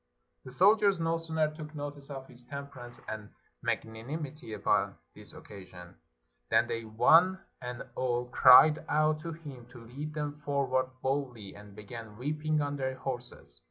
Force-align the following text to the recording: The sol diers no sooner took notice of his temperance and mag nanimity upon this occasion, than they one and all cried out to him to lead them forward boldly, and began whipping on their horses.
The 0.45 0.51
sol 0.51 0.77
diers 0.77 0.99
no 0.99 1.15
sooner 1.15 1.53
took 1.53 1.75
notice 1.75 2.09
of 2.09 2.25
his 2.27 2.43
temperance 2.43 2.99
and 3.07 3.29
mag 3.61 3.83
nanimity 3.83 4.53
upon 4.53 4.95
this 5.13 5.31
occasion, 5.31 5.95
than 6.49 6.65
they 6.65 6.85
one 6.85 7.37
and 7.61 7.83
all 7.93 8.25
cried 8.25 8.83
out 8.89 9.19
to 9.19 9.31
him 9.31 9.67
to 9.67 9.85
lead 9.85 10.15
them 10.15 10.39
forward 10.43 10.89
boldly, 11.03 11.53
and 11.55 11.75
began 11.75 12.17
whipping 12.17 12.61
on 12.63 12.77
their 12.77 12.95
horses. 12.97 13.59